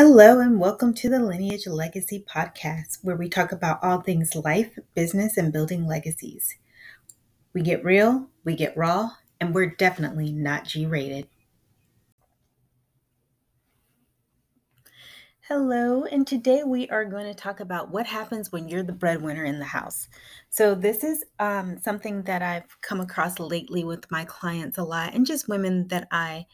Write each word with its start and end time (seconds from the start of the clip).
Hello, 0.00 0.38
and 0.38 0.60
welcome 0.60 0.94
to 0.94 1.08
the 1.08 1.18
Lineage 1.18 1.66
Legacy 1.66 2.24
Podcast, 2.32 2.98
where 3.02 3.16
we 3.16 3.28
talk 3.28 3.50
about 3.50 3.82
all 3.82 4.00
things 4.00 4.36
life, 4.36 4.78
business, 4.94 5.36
and 5.36 5.52
building 5.52 5.88
legacies. 5.88 6.54
We 7.52 7.62
get 7.62 7.84
real, 7.84 8.28
we 8.44 8.54
get 8.54 8.76
raw, 8.76 9.10
and 9.40 9.52
we're 9.52 9.74
definitely 9.74 10.30
not 10.30 10.66
G 10.66 10.86
rated. 10.86 11.26
Hello, 15.48 16.04
and 16.04 16.24
today 16.24 16.62
we 16.64 16.88
are 16.90 17.04
going 17.04 17.26
to 17.26 17.34
talk 17.34 17.58
about 17.58 17.90
what 17.90 18.06
happens 18.06 18.52
when 18.52 18.68
you're 18.68 18.84
the 18.84 18.92
breadwinner 18.92 19.44
in 19.44 19.58
the 19.58 19.64
house. 19.64 20.06
So, 20.48 20.76
this 20.76 21.02
is 21.02 21.24
um, 21.40 21.76
something 21.80 22.22
that 22.22 22.40
I've 22.40 22.80
come 22.82 23.00
across 23.00 23.40
lately 23.40 23.82
with 23.82 24.08
my 24.12 24.24
clients 24.26 24.78
a 24.78 24.84
lot, 24.84 25.14
and 25.14 25.26
just 25.26 25.48
women 25.48 25.88
that 25.88 26.06
I 26.12 26.46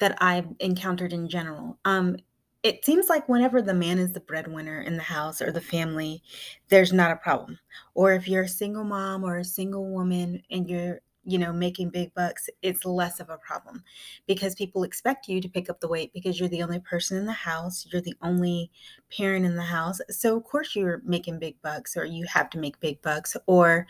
that 0.00 0.16
I've 0.20 0.48
encountered 0.58 1.12
in 1.12 1.28
general. 1.28 1.78
Um, 1.84 2.16
it 2.62 2.84
seems 2.84 3.08
like 3.08 3.28
whenever 3.28 3.62
the 3.62 3.74
man 3.74 3.98
is 3.98 4.12
the 4.12 4.20
breadwinner 4.20 4.82
in 4.82 4.96
the 4.96 5.02
house 5.02 5.40
or 5.40 5.50
the 5.50 5.60
family, 5.60 6.22
there's 6.68 6.92
not 6.92 7.10
a 7.10 7.16
problem. 7.16 7.58
Or 7.94 8.12
if 8.12 8.28
you're 8.28 8.42
a 8.42 8.48
single 8.48 8.84
mom 8.84 9.24
or 9.24 9.38
a 9.38 9.44
single 9.44 9.90
woman 9.90 10.42
and 10.50 10.68
you're, 10.68 11.00
you 11.24 11.38
know, 11.38 11.52
making 11.52 11.90
big 11.90 12.12
bucks, 12.14 12.50
it's 12.60 12.84
less 12.84 13.18
of 13.18 13.30
a 13.30 13.38
problem 13.38 13.82
because 14.26 14.54
people 14.54 14.82
expect 14.82 15.26
you 15.26 15.40
to 15.40 15.48
pick 15.48 15.70
up 15.70 15.80
the 15.80 15.88
weight 15.88 16.12
because 16.12 16.38
you're 16.38 16.50
the 16.50 16.62
only 16.62 16.80
person 16.80 17.16
in 17.16 17.24
the 17.24 17.32
house, 17.32 17.86
you're 17.90 18.02
the 18.02 18.16
only 18.20 18.70
parent 19.16 19.46
in 19.46 19.56
the 19.56 19.62
house. 19.62 20.00
So, 20.10 20.36
of 20.36 20.44
course, 20.44 20.76
you're 20.76 21.00
making 21.04 21.38
big 21.38 21.60
bucks 21.62 21.96
or 21.96 22.04
you 22.04 22.26
have 22.26 22.50
to 22.50 22.58
make 22.58 22.78
big 22.80 23.00
bucks. 23.00 23.36
Or 23.46 23.86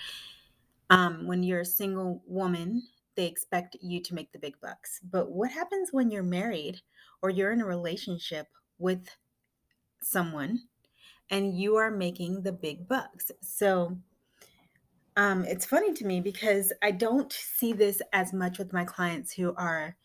um, 0.90 1.26
when 1.26 1.42
you're 1.42 1.60
a 1.60 1.64
single 1.66 2.22
woman, 2.26 2.82
they 3.16 3.26
expect 3.26 3.76
you 3.80 4.00
to 4.00 4.14
make 4.14 4.30
the 4.30 4.38
big 4.38 4.54
bucks. 4.60 5.00
But 5.10 5.32
what 5.32 5.50
happens 5.50 5.88
when 5.92 6.10
you're 6.10 6.22
married 6.22 6.80
or 7.22 7.30
you're 7.30 7.52
in 7.52 7.60
a 7.60 7.66
relationship 7.66 8.46
with 8.80 9.08
someone 10.02 10.62
and 11.30 11.56
you 11.56 11.76
are 11.76 11.90
making 11.90 12.42
the 12.42 12.52
big 12.52 12.88
bucks. 12.88 13.30
So 13.40 13.96
um, 15.16 15.44
it's 15.44 15.64
funny 15.64 15.92
to 15.94 16.04
me 16.04 16.20
because 16.20 16.72
I 16.82 16.90
don't 16.90 17.32
see 17.32 17.72
this 17.72 18.02
as 18.12 18.32
much 18.32 18.58
with 18.58 18.72
my 18.72 18.84
clients 18.84 19.32
who 19.32 19.54
are 19.56 19.96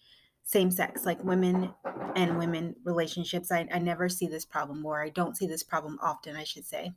same 0.43 0.69
sex, 0.69 1.05
like 1.05 1.23
women 1.23 1.73
and 2.15 2.37
women 2.37 2.75
relationships. 2.83 3.51
I, 3.51 3.67
I 3.73 3.79
never 3.79 4.07
see 4.09 4.27
this 4.27 4.45
problem, 4.45 4.85
or 4.85 5.01
I 5.01 5.09
don't 5.09 5.35
see 5.35 5.47
this 5.47 5.63
problem 5.63 5.97
often, 6.01 6.35
I 6.35 6.43
should 6.43 6.65
say. 6.65 6.93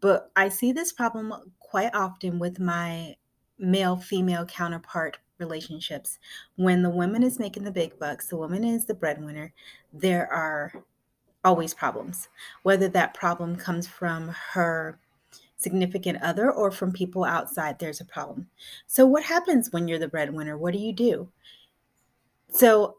But 0.00 0.30
I 0.36 0.50
see 0.50 0.72
this 0.72 0.92
problem 0.92 1.32
quite 1.60 1.94
often 1.94 2.38
with 2.38 2.60
my 2.60 3.16
male 3.58 3.96
female 3.96 4.44
counterpart 4.44 5.18
relationships. 5.38 6.18
When 6.56 6.82
the 6.82 6.90
woman 6.90 7.22
is 7.22 7.38
making 7.38 7.64
the 7.64 7.70
big 7.70 7.98
bucks, 7.98 8.26
the 8.26 8.36
woman 8.36 8.64
is 8.64 8.84
the 8.84 8.94
breadwinner, 8.94 9.54
there 9.92 10.30
are 10.30 10.84
always 11.44 11.74
problems, 11.74 12.28
whether 12.62 12.88
that 12.88 13.14
problem 13.14 13.56
comes 13.56 13.86
from 13.86 14.34
her 14.52 14.98
significant 15.56 16.22
other 16.22 16.52
or 16.52 16.70
from 16.70 16.92
people 16.92 17.24
outside, 17.24 17.78
there's 17.78 18.00
a 18.00 18.04
problem. 18.04 18.48
So, 18.86 19.06
what 19.06 19.22
happens 19.22 19.72
when 19.72 19.88
you're 19.88 19.98
the 19.98 20.08
breadwinner? 20.08 20.58
What 20.58 20.72
do 20.72 20.78
you 20.78 20.92
do? 20.92 21.28
So, 22.50 22.96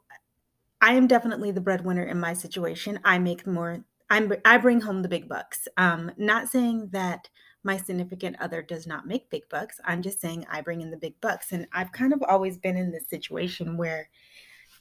I 0.82 0.94
am 0.94 1.08
definitely 1.08 1.52
the 1.52 1.62
breadwinner 1.62 2.04
in 2.04 2.20
my 2.20 2.34
situation. 2.34 3.00
I 3.04 3.18
make 3.18 3.48
more. 3.48 3.84
I'm, 4.10 4.32
I 4.46 4.58
bring 4.58 4.82
home 4.82 5.02
the 5.02 5.10
big 5.10 5.28
bucks. 5.28 5.68
Um, 5.78 6.12
not 6.18 6.50
saying 6.50 6.90
that 6.92 7.30
my 7.64 7.78
significant 7.78 8.36
other 8.40 8.62
does 8.62 8.86
not 8.86 9.08
make 9.08 9.30
big 9.32 9.50
bucks. 9.50 9.80
I'm 9.84 10.04
just 10.04 10.22
saying 10.22 10.46
I 10.50 10.62
bring 10.62 10.82
in 10.82 10.92
the 10.92 10.98
big 10.98 11.20
bucks. 11.22 11.52
And 11.52 11.68
I've 11.74 11.92
kind 11.92 12.14
of 12.14 12.22
always 12.22 12.60
been 12.60 12.78
in 12.78 12.92
this 12.92 13.10
situation 13.10 13.78
where 13.78 14.08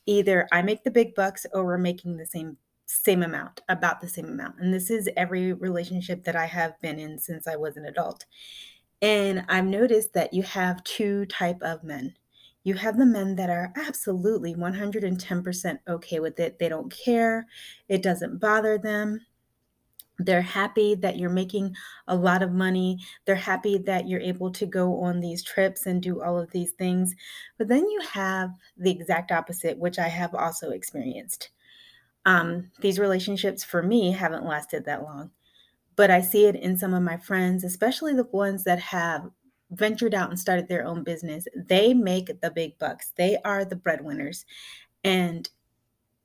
either 0.05 0.47
I 0.53 0.61
make 0.61 0.85
the 0.85 0.91
big 0.91 1.15
bucks 1.15 1.47
or 1.55 1.65
we're 1.65 1.79
making 1.79 2.19
the 2.19 2.27
same 2.27 2.59
same 2.87 3.23
amount, 3.23 3.63
about 3.69 4.01
the 4.01 4.09
same 4.09 4.27
amount. 4.27 4.57
And 4.59 4.73
this 4.73 4.91
is 4.91 5.09
every 5.17 5.53
relationship 5.53 6.25
that 6.25 6.37
I 6.37 6.47
have 6.47 6.79
been 6.81 6.99
in 6.99 7.19
since 7.19 7.47
I 7.47 7.57
was 7.57 7.77
an 7.77 7.87
adult. 7.87 8.25
And 9.03 9.45
I've 9.49 9.67
noticed 9.67 10.13
that 10.15 10.33
you 10.33 10.43
have 10.43 10.85
two 10.85 11.27
type 11.27 11.61
of 11.63 11.85
men. 11.85 12.15
You 12.63 12.75
have 12.75 12.97
the 12.97 13.07
men 13.07 13.37
that 13.37 13.51
are 13.51 13.73
absolutely 13.77 14.55
110% 14.55 15.79
okay 15.87 16.21
with 16.21 16.41
it. 16.41 16.59
They 16.59 16.69
don't 16.69 16.91
care. 16.91 17.47
It 17.89 18.03
doesn't 18.03 18.39
bother 18.39 18.79
them. 18.79 19.21
They're 20.19 20.43
happy 20.43 20.95
that 20.97 21.19
you're 21.19 21.29
making 21.29 21.75
a 22.07 22.15
lot 22.15 22.43
of 22.43 22.53
money. 22.53 23.01
They're 23.25 23.35
happy 23.35 23.79
that 23.79 24.09
you're 24.09 24.21
able 24.21 24.51
to 24.53 24.65
go 24.65 25.01
on 25.03 25.21
these 25.21 25.43
trips 25.43 25.87
and 25.87 26.01
do 26.01 26.23
all 26.23 26.39
of 26.39 26.51
these 26.53 26.71
things. 26.73 27.15
But 27.59 27.69
then 27.69 27.89
you 27.89 28.01
have 28.13 28.51
the 28.77 28.93
exact 28.93 29.33
opposite, 29.33 29.77
which 29.77 29.99
I 29.99 30.09
have 30.09 30.35
also 30.35 30.71
experienced. 30.71 31.51
Um, 32.27 32.71
these 32.81 32.99
relationships 32.99 33.63
for 33.63 33.83
me 33.83 34.13
haven't 34.13 34.47
lasted 34.47 34.85
that 34.85 35.03
long, 35.03 35.31
but 35.97 36.11
I 36.11 36.21
see 36.21 36.47
it 36.47 36.57
in 36.57 36.79
some 36.79 36.95
of 36.95 37.03
my 37.03 37.19
friends, 37.19 37.65
especially 37.65 38.15
the 38.15 38.29
ones 38.33 38.65
that 38.65 38.79
have 38.79 39.31
ventured 39.71 40.15
out 40.15 40.31
and 40.31 40.39
started 40.39 40.69
their 40.69 40.85
own 40.87 41.03
business. 41.05 41.47
They 41.55 41.95
make 41.95 42.41
the 42.41 42.51
big 42.51 42.79
bucks, 42.79 43.13
they 43.17 43.39
are 43.45 43.65
the 43.65 43.77
breadwinners. 43.77 44.45
And 45.03 45.49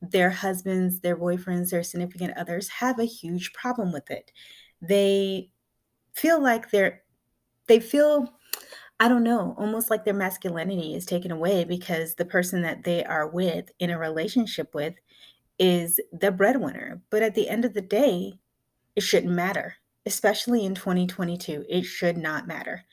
their 0.02 0.30
husbands, 0.30 1.02
their 1.02 1.18
boyfriends, 1.18 1.70
their 1.70 1.84
significant 1.84 2.38
others 2.38 2.70
have 2.70 3.00
a 3.00 3.06
huge 3.06 3.52
problem 3.54 3.92
with 3.92 4.10
it. 4.10 4.32
They 4.82 5.50
feel 6.14 6.42
like 6.42 6.72
they're, 6.72 7.04
they 7.68 7.80
feel, 7.80 8.34
I 9.00 9.10
don't 9.10 9.24
know, 9.24 9.56
almost 9.58 9.90
like 9.90 10.06
their 10.06 10.14
masculinity 10.14 10.96
is 10.96 11.06
taken 11.06 11.32
away 11.32 11.66
because 11.66 12.16
the 12.16 12.26
person 12.26 12.62
that 12.62 12.84
they 12.84 13.04
are 13.04 13.28
with 13.28 13.72
in 13.80 13.90
a 13.90 14.00
relationship 14.00 14.74
with 14.74 14.94
is 15.60 16.00
the 16.12 16.32
breadwinner. 16.32 17.02
But 17.10 17.22
at 17.22 17.36
the 17.36 17.50
end 17.50 17.66
of 17.66 17.74
the 17.74 17.82
day, 17.82 18.34
it 18.96 19.02
shouldn't 19.02 19.34
matter, 19.34 19.76
especially 20.06 20.66
in 20.66 20.74
2022. 20.74 21.66
It 21.70 21.84
should 21.84 22.18
not 22.18 22.48
matter. 22.48 22.86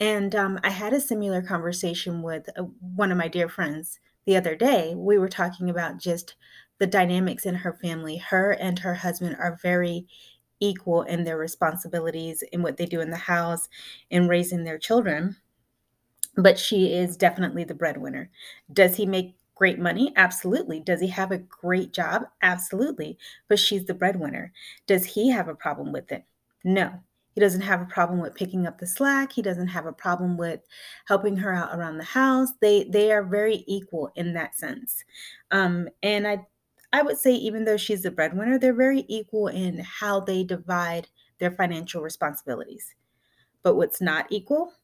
And 0.00 0.34
um, 0.34 0.58
I 0.64 0.70
had 0.70 0.92
a 0.92 1.00
similar 1.00 1.42
conversation 1.42 2.22
with 2.22 2.48
uh, 2.58 2.62
one 2.62 3.12
of 3.12 3.18
my 3.18 3.28
dear 3.28 3.48
friends 3.48 4.00
the 4.26 4.36
other 4.36 4.56
day. 4.56 4.94
We 4.96 5.16
were 5.16 5.28
talking 5.28 5.70
about 5.70 5.98
just 5.98 6.34
the 6.78 6.86
dynamics 6.86 7.46
in 7.46 7.54
her 7.54 7.72
family. 7.72 8.16
Her 8.16 8.50
and 8.50 8.80
her 8.80 8.94
husband 8.94 9.36
are 9.38 9.58
very 9.62 10.06
equal 10.58 11.02
in 11.02 11.24
their 11.24 11.36
responsibilities 11.36 12.42
in 12.52 12.62
what 12.62 12.76
they 12.76 12.86
do 12.86 13.00
in 13.00 13.10
the 13.10 13.16
house 13.16 13.68
in 14.10 14.28
raising 14.28 14.64
their 14.64 14.78
children. 14.78 15.36
But 16.36 16.58
she 16.58 16.92
is 16.94 17.16
definitely 17.16 17.64
the 17.64 17.74
breadwinner. 17.74 18.30
Does 18.72 18.96
he 18.96 19.06
make 19.06 19.36
great 19.54 19.78
money? 19.78 20.12
Absolutely. 20.16 20.80
Does 20.80 21.00
he 21.00 21.08
have 21.08 21.30
a 21.32 21.38
great 21.38 21.92
job? 21.92 22.24
Absolutely. 22.42 23.18
But 23.48 23.58
she's 23.58 23.84
the 23.84 23.94
breadwinner. 23.94 24.52
Does 24.86 25.04
he 25.04 25.30
have 25.30 25.48
a 25.48 25.54
problem 25.54 25.92
with 25.92 26.10
it? 26.12 26.24
No. 26.64 26.92
He 27.34 27.40
doesn't 27.40 27.62
have 27.62 27.80
a 27.80 27.86
problem 27.86 28.20
with 28.20 28.34
picking 28.34 28.66
up 28.66 28.78
the 28.78 28.86
slack. 28.86 29.32
He 29.32 29.40
doesn't 29.40 29.68
have 29.68 29.86
a 29.86 29.92
problem 29.92 30.36
with 30.36 30.60
helping 31.06 31.36
her 31.38 31.52
out 31.54 31.74
around 31.74 31.96
the 31.96 32.04
house. 32.04 32.50
They 32.60 32.84
they 32.84 33.10
are 33.10 33.22
very 33.22 33.64
equal 33.66 34.12
in 34.16 34.34
that 34.34 34.54
sense. 34.54 35.02
Um, 35.50 35.88
and 36.02 36.28
I 36.28 36.46
I 36.92 37.00
would 37.02 37.16
say 37.18 37.32
even 37.32 37.64
though 37.64 37.78
she's 37.78 38.02
the 38.02 38.10
breadwinner, 38.10 38.58
they're 38.58 38.74
very 38.74 39.06
equal 39.08 39.48
in 39.48 39.78
how 39.78 40.20
they 40.20 40.44
divide 40.44 41.08
their 41.38 41.50
financial 41.50 42.02
responsibilities. 42.02 42.94
But 43.62 43.76
what's 43.76 44.00
not 44.00 44.26
equal 44.30 44.74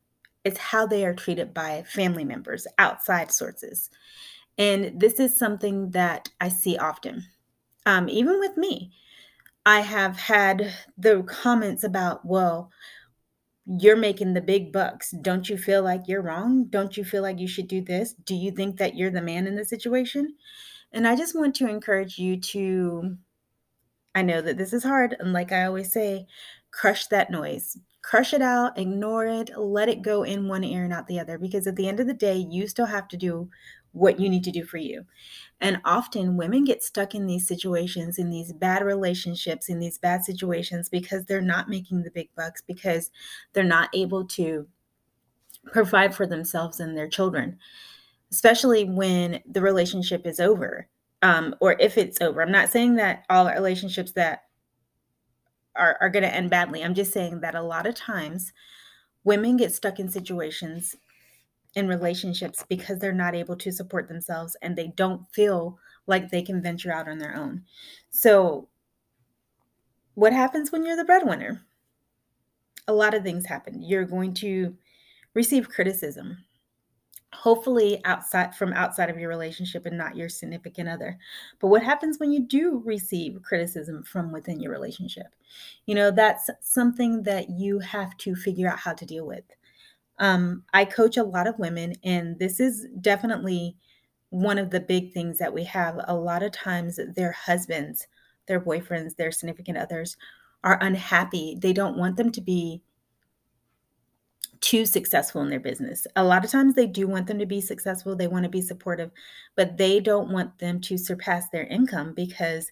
is 0.45 0.57
how 0.57 0.87
they 0.87 1.05
are 1.05 1.15
treated 1.15 1.53
by 1.53 1.83
family 1.87 2.25
members, 2.25 2.67
outside 2.79 3.31
sources. 3.31 3.91
And 4.59 5.01
this 5.01 5.21
is 5.21 5.39
something 5.39 5.93
that 5.93 6.29
I 6.41 6.49
see 6.49 6.77
often. 6.77 7.25
Um, 7.87 8.09
even 8.09 8.41
with 8.41 8.57
me, 8.57 8.93
I 9.65 9.81
have 9.81 10.17
had 10.19 10.73
the 10.97 11.23
comments 11.23 11.85
about, 11.85 12.25
well, 12.25 12.71
you're 13.67 13.97
making 13.97 14.35
the 14.35 14.41
big 14.41 14.73
bucks. 14.73 15.15
Don't 15.23 15.49
you 15.49 15.57
feel 15.59 15.83
like 15.83 16.09
you're 16.09 16.23
wrong? 16.23 16.65
Don't 16.71 16.97
you 16.97 17.05
feel 17.05 17.23
like 17.23 17.39
you 17.39 17.47
should 17.47 17.69
do 17.69 17.83
this? 17.83 18.15
Do 18.25 18.35
you 18.35 18.51
think 18.51 18.79
that 18.79 18.97
you're 18.97 19.11
the 19.11 19.23
man 19.23 19.47
in 19.47 19.57
the 19.57 19.65
situation? 19.65 20.35
And 20.93 21.07
I 21.07 21.15
just 21.17 21.37
want 21.37 21.55
to 21.57 21.69
encourage 21.69 22.19
you 22.19 22.41
to, 22.41 23.17
I 24.15 24.23
know 24.23 24.41
that 24.41 24.57
this 24.57 24.73
is 24.73 24.83
hard. 24.83 25.17
And 25.21 25.33
like 25.35 25.53
I 25.53 25.67
always 25.67 25.93
say, 25.93 26.27
crush 26.71 27.07
that 27.09 27.31
noise. 27.31 27.77
Crush 28.01 28.33
it 28.33 28.41
out, 28.41 28.79
ignore 28.79 29.27
it, 29.27 29.51
let 29.59 29.91
it 29.91 30.01
go 30.01 30.23
in 30.23 30.49
one 30.49 30.65
ear 30.65 30.85
and 30.85 30.93
out 30.95 31.07
the 31.09 31.21
other. 31.21 31.37
Because 31.37 31.67
at 31.67 31.77
the 31.77 31.89
end 31.89 32.01
of 32.01 32.07
the 32.07 32.15
day, 32.15 32.37
you 32.37 32.67
still 32.69 32.87
have 32.87 33.07
to 33.09 33.19
do 33.19 33.51
what 33.93 34.21
you 34.21 34.29
need 34.29 34.45
to 34.45 34.51
do 34.51 34.65
for 34.65 34.77
you. 34.77 35.05
And 35.61 35.81
often 35.85 36.37
women 36.37 36.65
get 36.65 36.83
stuck 36.83 37.15
in 37.15 37.27
these 37.27 37.47
situations, 37.47 38.19
in 38.19 38.31
these 38.31 38.53
bad 38.53 38.85
relationships, 38.85 39.69
in 39.69 39.81
these 39.81 39.99
bad 39.99 40.25
situations 40.25 40.89
because 40.89 41.25
they're 41.25 41.41
not 41.41 41.69
making 41.69 42.03
the 42.03 42.11
big 42.11 42.29
bucks, 42.37 42.63
because 42.63 43.11
they're 43.53 43.65
not 43.65 43.91
able 43.95 44.25
to 44.27 44.67
provide 45.73 46.15
for 46.15 46.27
themselves 46.27 46.81
and 46.81 46.97
their 46.97 47.09
children, 47.09 47.59
especially 48.31 48.85
when 48.85 49.41
the 49.51 49.61
relationship 49.61 50.27
is 50.27 50.41
over 50.41 50.89
um, 51.23 51.55
or 51.61 51.77
if 51.81 51.99
it's 51.99 52.21
over. 52.21 52.43
I'm 52.43 52.53
not 52.53 52.71
saying 52.71 52.97
that 52.97 53.25
all 53.29 53.47
relationships 53.47 54.13
that 54.13 54.45
are, 55.75 55.97
are 56.01 56.11
going 56.11 56.23
to 56.23 56.35
end 56.35 56.51
badly. 56.51 56.85
I'm 56.85 56.95
just 56.95 57.13
saying 57.13 57.41
that 57.41 57.55
a 57.55 57.63
lot 57.63 57.87
of 57.87 57.95
times 57.95 58.53
women 59.25 59.57
get 59.57 59.75
stuck 59.75 59.99
in 59.99 60.09
situations 60.09 60.97
in 61.75 61.89
relationships 61.89 62.65
because 62.69 62.99
they're 62.99 63.13
not 63.13 63.35
able 63.35 63.57
to 63.57 63.73
support 63.73 64.09
themselves 64.09 64.57
and 64.63 64.77
they 64.77 64.89
don't 64.97 65.23
feel 65.33 65.79
like 66.07 66.31
they 66.31 66.43
can 66.43 66.63
venture 66.63 66.93
out 66.93 67.09
on 67.09 67.19
their 67.19 67.37
own. 67.37 67.63
So, 68.11 68.69
what 70.15 70.33
happens 70.33 70.73
when 70.73 70.85
you're 70.85 70.97
the 70.97 71.05
breadwinner? 71.05 71.63
A 72.89 72.93
lot 72.93 73.15
of 73.15 73.23
things 73.23 73.47
happen. 73.47 73.83
You're 73.83 74.05
going 74.05 74.35
to 74.35 74.77
receive 75.35 75.69
criticism 75.69 76.39
hopefully 77.35 78.01
outside 78.07 78.55
from 78.55 78.73
outside 78.73 79.11
of 79.11 79.19
your 79.19 79.29
relationship 79.29 79.85
and 79.85 79.99
not 79.99 80.17
your 80.17 80.31
significant 80.31 80.89
other 80.89 81.19
but 81.61 81.69
what 81.69 81.83
happens 81.83 82.19
when 82.19 82.33
you 82.33 82.41
do 82.41 82.83
receive 82.87 83.43
criticism 83.43 84.03
from 84.03 84.33
within 84.33 84.59
your 84.59 84.73
relationship 84.73 85.27
you 85.85 85.95
know 85.95 86.11
that's 86.11 86.49
something 86.63 87.23
that 87.23 87.51
you 87.51 87.79
have 87.81 88.17
to 88.17 88.35
figure 88.35 88.67
out 88.67 88.79
how 88.79 88.95
to 88.95 89.05
deal 89.05 89.27
with 89.27 89.45
um, 90.19 90.63
i 90.73 90.85
coach 90.85 91.17
a 91.17 91.23
lot 91.23 91.47
of 91.47 91.59
women 91.59 91.95
and 92.05 92.39
this 92.39 92.61
is 92.61 92.87
definitely 93.01 93.77
one 94.31 94.59
of 94.59 94.71
the 94.71 94.81
big 94.81 95.13
things 95.13 95.39
that 95.39 95.53
we 95.55 95.65
have 95.65 95.99
a 96.07 96.15
lot 96.15 96.43
of 96.43 96.53
times 96.53 96.99
their 97.17 97.33
husbands 97.33 98.07
their 98.47 98.61
boyfriends 98.61 99.17
their 99.17 99.33
significant 99.33 99.79
others 99.79 100.17
are 100.65 100.79
unhappy 100.83 101.57
they 101.61 101.73
don't 101.73 101.97
want 101.97 102.17
them 102.17 102.31
to 102.31 102.41
be 102.41 102.83
too 104.61 104.85
successful 104.85 105.43
in 105.43 105.51
their 105.51 105.61
business. 105.61 106.07
A 106.17 106.25
lot 106.25 106.45
of 106.45 106.51
times 106.51 106.75
they 106.75 106.87
do 106.87 107.07
want 107.07 107.27
them 107.27 107.39
to 107.39 107.47
be 107.47 107.61
successful, 107.61 108.17
they 108.17 108.27
want 108.27 108.45
to 108.45 108.51
be 108.51 108.61
supportive, 108.63 109.11
but 109.57 109.77
they 109.77 110.01
don't 110.01 110.31
want 110.31 110.59
them 110.59 110.81
to 110.83 110.99
surpass 110.99 111.49
their 111.51 111.65
income 111.65 112.13
because 112.15 112.71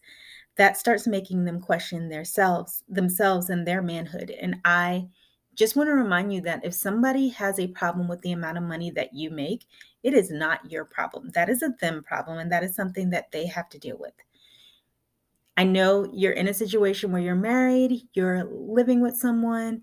that 0.56 0.76
starts 0.76 1.06
making 1.06 1.44
them 1.44 1.60
question 1.60 2.08
themselves, 2.08 2.82
themselves 2.88 3.50
and 3.50 3.66
their 3.66 3.82
manhood. 3.82 4.30
And 4.30 4.56
I 4.64 5.08
just 5.56 5.74
want 5.74 5.88
to 5.88 5.94
remind 5.94 6.32
you 6.32 6.40
that 6.42 6.64
if 6.64 6.74
somebody 6.74 7.28
has 7.30 7.58
a 7.58 7.68
problem 7.68 8.08
with 8.08 8.20
the 8.20 8.32
amount 8.32 8.58
of 8.58 8.64
money 8.64 8.90
that 8.90 9.14
you 9.14 9.30
make, 9.30 9.64
it 10.02 10.14
is 10.14 10.30
not 10.30 10.70
your 10.70 10.84
problem. 10.84 11.30
That 11.34 11.48
is 11.48 11.62
a 11.62 11.74
them 11.80 12.02
problem 12.04 12.38
and 12.38 12.52
that 12.52 12.62
is 12.62 12.76
something 12.76 13.10
that 13.10 13.32
they 13.32 13.46
have 13.46 13.68
to 13.70 13.78
deal 13.78 13.96
with. 13.98 14.12
I 15.56 15.64
know 15.64 16.08
you're 16.12 16.32
in 16.32 16.48
a 16.48 16.54
situation 16.54 17.10
where 17.10 17.22
you're 17.22 17.34
married, 17.34 18.08
you're 18.12 18.44
living 18.44 19.00
with 19.00 19.16
someone, 19.16 19.82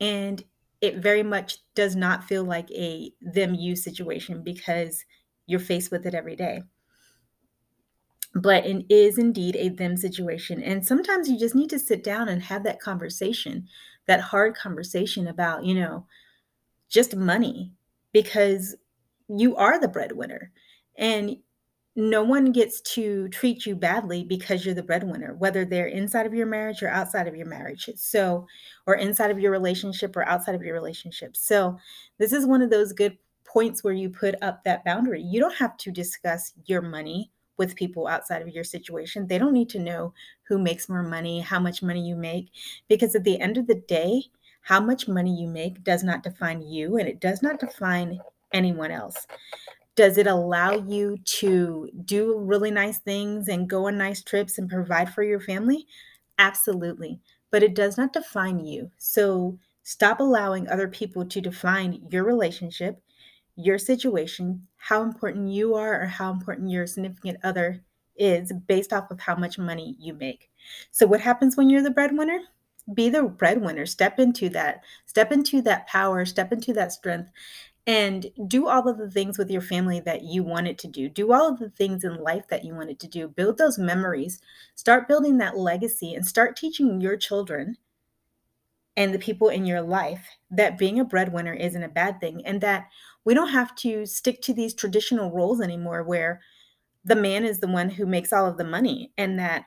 and 0.00 0.42
it 0.80 0.96
very 0.96 1.22
much 1.22 1.58
does 1.74 1.94
not 1.94 2.24
feel 2.24 2.44
like 2.44 2.70
a 2.70 3.12
them 3.20 3.54
you 3.54 3.76
situation 3.76 4.42
because 4.42 5.04
you're 5.46 5.60
faced 5.60 5.90
with 5.90 6.06
it 6.06 6.14
every 6.14 6.36
day. 6.36 6.62
But 8.34 8.64
it 8.64 8.86
is 8.88 9.18
indeed 9.18 9.56
a 9.56 9.68
them 9.68 9.96
situation. 9.96 10.62
And 10.62 10.86
sometimes 10.86 11.28
you 11.28 11.38
just 11.38 11.54
need 11.54 11.68
to 11.70 11.78
sit 11.78 12.02
down 12.02 12.28
and 12.28 12.42
have 12.42 12.62
that 12.64 12.80
conversation, 12.80 13.66
that 14.10 14.20
hard 14.20 14.56
conversation 14.56 15.28
about, 15.28 15.64
you 15.64 15.72
know, 15.72 16.04
just 16.88 17.14
money 17.14 17.72
because 18.10 18.74
you 19.28 19.54
are 19.54 19.78
the 19.78 19.86
breadwinner. 19.86 20.50
And 20.98 21.36
no 21.94 22.24
one 22.24 22.50
gets 22.50 22.80
to 22.80 23.28
treat 23.28 23.66
you 23.66 23.76
badly 23.76 24.24
because 24.24 24.66
you're 24.66 24.74
the 24.74 24.82
breadwinner, 24.82 25.34
whether 25.34 25.64
they're 25.64 25.86
inside 25.86 26.26
of 26.26 26.34
your 26.34 26.48
marriage 26.48 26.82
or 26.82 26.88
outside 26.88 27.28
of 27.28 27.36
your 27.36 27.46
marriage. 27.46 27.88
So, 27.94 28.48
or 28.88 28.96
inside 28.96 29.30
of 29.30 29.38
your 29.38 29.52
relationship 29.52 30.16
or 30.16 30.26
outside 30.26 30.56
of 30.56 30.62
your 30.64 30.74
relationship. 30.74 31.36
So, 31.36 31.78
this 32.18 32.32
is 32.32 32.46
one 32.46 32.62
of 32.62 32.70
those 32.70 32.92
good 32.92 33.16
points 33.44 33.84
where 33.84 33.94
you 33.94 34.10
put 34.10 34.34
up 34.42 34.64
that 34.64 34.84
boundary. 34.84 35.22
You 35.22 35.38
don't 35.38 35.54
have 35.54 35.76
to 35.76 35.92
discuss 35.92 36.52
your 36.64 36.82
money 36.82 37.30
with 37.60 37.76
people 37.76 38.08
outside 38.08 38.40
of 38.40 38.48
your 38.48 38.64
situation. 38.64 39.26
They 39.26 39.36
don't 39.36 39.52
need 39.52 39.68
to 39.68 39.78
know 39.78 40.14
who 40.44 40.58
makes 40.58 40.88
more 40.88 41.02
money, 41.02 41.40
how 41.40 41.60
much 41.60 41.82
money 41.82 42.00
you 42.00 42.16
make, 42.16 42.48
because 42.88 43.14
at 43.14 43.22
the 43.22 43.38
end 43.38 43.58
of 43.58 43.66
the 43.66 43.74
day, 43.74 44.22
how 44.62 44.80
much 44.80 45.06
money 45.06 45.38
you 45.38 45.46
make 45.46 45.84
does 45.84 46.02
not 46.02 46.22
define 46.22 46.62
you 46.62 46.96
and 46.96 47.06
it 47.06 47.20
does 47.20 47.42
not 47.42 47.60
define 47.60 48.18
anyone 48.54 48.90
else. 48.90 49.26
Does 49.94 50.16
it 50.16 50.26
allow 50.26 50.72
you 50.72 51.18
to 51.42 51.90
do 52.06 52.38
really 52.38 52.70
nice 52.70 52.96
things 52.96 53.48
and 53.48 53.68
go 53.68 53.88
on 53.88 53.98
nice 53.98 54.22
trips 54.22 54.56
and 54.56 54.70
provide 54.70 55.12
for 55.12 55.22
your 55.22 55.40
family? 55.40 55.86
Absolutely. 56.38 57.20
But 57.50 57.62
it 57.62 57.74
does 57.74 57.98
not 57.98 58.14
define 58.14 58.64
you. 58.64 58.90
So 58.96 59.58
stop 59.82 60.20
allowing 60.20 60.66
other 60.66 60.88
people 60.88 61.26
to 61.26 61.42
define 61.42 62.00
your 62.10 62.24
relationship, 62.24 63.02
your 63.64 63.78
situation, 63.78 64.66
how 64.76 65.02
important 65.02 65.48
you 65.48 65.74
are, 65.74 66.02
or 66.02 66.06
how 66.06 66.32
important 66.32 66.70
your 66.70 66.86
significant 66.86 67.38
other 67.42 67.82
is 68.16 68.52
based 68.66 68.92
off 68.92 69.10
of 69.10 69.20
how 69.20 69.34
much 69.34 69.58
money 69.58 69.96
you 69.98 70.14
make. 70.14 70.50
So, 70.90 71.06
what 71.06 71.20
happens 71.20 71.56
when 71.56 71.70
you're 71.70 71.82
the 71.82 71.90
breadwinner? 71.90 72.40
Be 72.92 73.08
the 73.08 73.24
breadwinner. 73.24 73.86
Step 73.86 74.18
into 74.18 74.48
that. 74.50 74.82
Step 75.06 75.32
into 75.32 75.62
that 75.62 75.86
power. 75.86 76.24
Step 76.24 76.52
into 76.52 76.72
that 76.74 76.92
strength 76.92 77.30
and 77.86 78.26
do 78.46 78.68
all 78.68 78.86
of 78.88 78.98
the 78.98 79.10
things 79.10 79.38
with 79.38 79.50
your 79.50 79.62
family 79.62 80.00
that 80.00 80.22
you 80.22 80.42
wanted 80.42 80.78
to 80.78 80.88
do. 80.88 81.08
Do 81.08 81.32
all 81.32 81.48
of 81.48 81.58
the 81.58 81.70
things 81.70 82.04
in 82.04 82.22
life 82.22 82.46
that 82.48 82.64
you 82.64 82.74
wanted 82.74 83.00
to 83.00 83.08
do. 83.08 83.28
Build 83.28 83.58
those 83.58 83.78
memories. 83.78 84.40
Start 84.74 85.08
building 85.08 85.38
that 85.38 85.56
legacy 85.56 86.14
and 86.14 86.26
start 86.26 86.56
teaching 86.56 87.00
your 87.00 87.16
children 87.16 87.76
and 88.96 89.14
the 89.14 89.18
people 89.18 89.48
in 89.48 89.64
your 89.64 89.80
life 89.80 90.28
that 90.50 90.76
being 90.78 91.00
a 91.00 91.04
breadwinner 91.04 91.54
isn't 91.54 91.82
a 91.82 91.88
bad 91.88 92.20
thing 92.20 92.44
and 92.44 92.60
that 92.60 92.88
we 93.24 93.34
don't 93.34 93.48
have 93.48 93.74
to 93.76 94.06
stick 94.06 94.40
to 94.42 94.54
these 94.54 94.74
traditional 94.74 95.30
roles 95.30 95.60
anymore 95.60 96.02
where 96.02 96.40
the 97.04 97.16
man 97.16 97.44
is 97.44 97.60
the 97.60 97.68
one 97.68 97.90
who 97.90 98.06
makes 98.06 98.32
all 98.32 98.46
of 98.46 98.58
the 98.58 98.64
money 98.64 99.12
and 99.16 99.38
that 99.38 99.64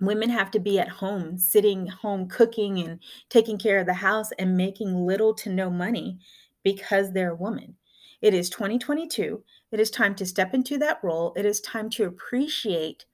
women 0.00 0.30
have 0.30 0.50
to 0.50 0.58
be 0.58 0.78
at 0.78 0.88
home 0.88 1.38
sitting 1.38 1.86
home 1.86 2.28
cooking 2.28 2.78
and 2.78 3.00
taking 3.28 3.58
care 3.58 3.78
of 3.78 3.86
the 3.86 3.94
house 3.94 4.30
and 4.38 4.56
making 4.56 4.94
little 4.94 5.34
to 5.34 5.50
no 5.50 5.70
money 5.70 6.18
because 6.62 7.12
they're 7.12 7.32
a 7.32 7.36
woman. 7.36 7.76
It 8.20 8.34
is 8.34 8.48
2022. 8.50 9.42
It 9.70 9.80
is 9.80 9.90
time 9.90 10.14
to 10.16 10.26
step 10.26 10.54
into 10.54 10.78
that 10.78 10.98
role. 11.02 11.34
It 11.36 11.44
is 11.44 11.60
time 11.60 11.90
to 11.90 12.04
appreciate 12.04 13.04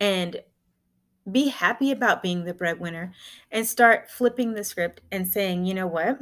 and 0.00 0.40
be 1.30 1.48
happy 1.48 1.90
about 1.90 2.22
being 2.22 2.44
the 2.44 2.54
breadwinner 2.54 3.12
and 3.50 3.66
start 3.66 4.10
flipping 4.10 4.54
the 4.54 4.64
script 4.64 5.00
and 5.10 5.26
saying, 5.26 5.64
you 5.64 5.74
know 5.74 5.86
what? 5.86 6.18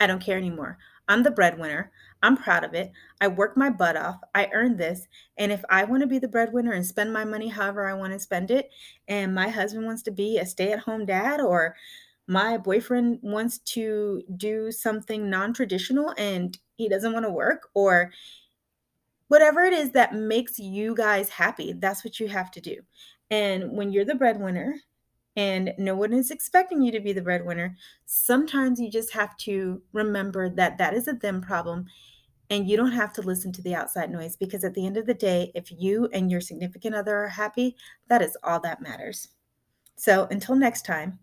I 0.00 0.06
don't 0.06 0.22
care 0.22 0.38
anymore. 0.38 0.78
I'm 1.10 1.24
the 1.24 1.30
breadwinner. 1.32 1.90
I'm 2.22 2.36
proud 2.36 2.62
of 2.62 2.72
it. 2.72 2.92
I 3.20 3.26
work 3.26 3.56
my 3.56 3.68
butt 3.68 3.96
off. 3.96 4.20
I 4.32 4.48
earned 4.54 4.78
this. 4.78 5.08
And 5.38 5.50
if 5.50 5.64
I 5.68 5.82
want 5.82 6.02
to 6.02 6.06
be 6.06 6.20
the 6.20 6.28
breadwinner 6.28 6.72
and 6.72 6.86
spend 6.86 7.12
my 7.12 7.24
money 7.24 7.48
however 7.48 7.86
I 7.86 7.94
want 7.94 8.12
to 8.12 8.20
spend 8.20 8.52
it, 8.52 8.70
and 9.08 9.34
my 9.34 9.48
husband 9.48 9.86
wants 9.86 10.02
to 10.04 10.12
be 10.12 10.38
a 10.38 10.46
stay 10.46 10.72
at 10.72 10.78
home 10.78 11.04
dad 11.04 11.40
or 11.40 11.74
my 12.28 12.56
boyfriend 12.56 13.18
wants 13.22 13.58
to 13.58 14.22
do 14.36 14.70
something 14.70 15.28
non 15.28 15.52
traditional 15.52 16.14
and 16.16 16.56
he 16.76 16.88
doesn't 16.88 17.12
want 17.12 17.26
to 17.26 17.30
work, 17.30 17.68
or 17.74 18.12
whatever 19.26 19.64
it 19.64 19.72
is 19.72 19.90
that 19.90 20.14
makes 20.14 20.60
you 20.60 20.94
guys 20.94 21.28
happy, 21.28 21.72
that's 21.72 22.04
what 22.04 22.20
you 22.20 22.28
have 22.28 22.52
to 22.52 22.60
do. 22.60 22.76
And 23.30 23.72
when 23.72 23.92
you're 23.92 24.04
the 24.04 24.14
breadwinner 24.14 24.76
and 25.40 25.72
no 25.78 25.96
one 25.96 26.12
is 26.12 26.30
expecting 26.30 26.82
you 26.82 26.92
to 26.92 27.00
be 27.00 27.14
the 27.14 27.22
breadwinner, 27.22 27.74
sometimes 28.04 28.78
you 28.78 28.90
just 28.90 29.10
have 29.14 29.34
to 29.38 29.80
remember 29.94 30.50
that 30.50 30.76
that 30.76 30.92
is 30.92 31.08
a 31.08 31.14
them 31.14 31.40
problem 31.40 31.86
and 32.50 32.68
you 32.68 32.76
don't 32.76 32.92
have 32.92 33.10
to 33.14 33.22
listen 33.22 33.50
to 33.52 33.62
the 33.62 33.74
outside 33.74 34.10
noise 34.10 34.36
because 34.36 34.64
at 34.64 34.74
the 34.74 34.84
end 34.84 34.98
of 34.98 35.06
the 35.06 35.14
day, 35.14 35.50
if 35.54 35.72
you 35.72 36.10
and 36.12 36.30
your 36.30 36.42
significant 36.42 36.94
other 36.94 37.16
are 37.16 37.28
happy, 37.28 37.74
that 38.08 38.20
is 38.20 38.36
all 38.42 38.60
that 38.60 38.82
matters. 38.82 39.28
So 39.96 40.28
until 40.30 40.56
next 40.56 40.84
time, 40.84 41.18